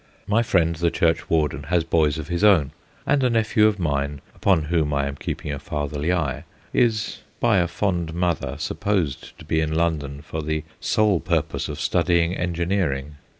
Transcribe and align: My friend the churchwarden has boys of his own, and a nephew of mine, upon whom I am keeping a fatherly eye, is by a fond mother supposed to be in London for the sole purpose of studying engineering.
My 0.25 0.41
friend 0.41 0.75
the 0.77 0.89
churchwarden 0.89 1.65
has 1.65 1.83
boys 1.83 2.17
of 2.17 2.27
his 2.27 2.43
own, 2.43 2.71
and 3.05 3.21
a 3.23 3.29
nephew 3.29 3.67
of 3.67 3.77
mine, 3.77 4.19
upon 4.33 4.63
whom 4.63 4.95
I 4.95 5.05
am 5.07 5.15
keeping 5.15 5.51
a 5.51 5.59
fatherly 5.59 6.11
eye, 6.11 6.43
is 6.73 7.19
by 7.39 7.57
a 7.57 7.67
fond 7.67 8.15
mother 8.15 8.57
supposed 8.57 9.37
to 9.37 9.45
be 9.45 9.61
in 9.61 9.75
London 9.75 10.23
for 10.23 10.41
the 10.41 10.63
sole 10.79 11.19
purpose 11.19 11.69
of 11.69 11.79
studying 11.79 12.35
engineering. 12.35 13.17